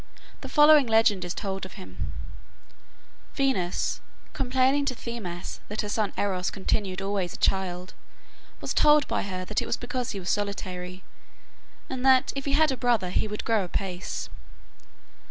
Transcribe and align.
The 0.41 0.49
following 0.49 0.87
legend 0.87 1.23
is 1.23 1.35
told 1.35 1.63
of 1.63 1.73
him: 1.73 2.11
Venus, 3.35 4.01
complaining 4.33 4.83
to 4.85 4.95
Themis 4.95 5.59
that 5.67 5.81
her 5.81 5.89
son 5.89 6.11
Eros 6.17 6.49
continued 6.49 7.03
always 7.03 7.35
a 7.35 7.37
child, 7.37 7.93
was 8.61 8.73
told 8.73 9.07
by 9.07 9.21
her 9.21 9.45
that 9.45 9.61
it 9.61 9.67
was 9.67 9.77
because 9.77 10.09
he 10.09 10.19
was 10.19 10.31
solitary, 10.31 11.03
and 11.87 12.03
that 12.03 12.33
if 12.35 12.45
he 12.45 12.53
had 12.53 12.71
a 12.71 12.77
brother 12.77 13.11
he 13.11 13.27
would 13.27 13.45
grow 13.45 13.63
apace. 13.63 14.27